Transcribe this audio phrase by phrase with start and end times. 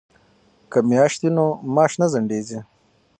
[0.71, 2.59] که میاشت وي نو معاش نه ځنډیږي.